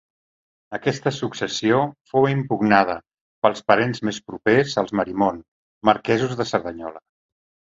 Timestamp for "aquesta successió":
0.75-1.81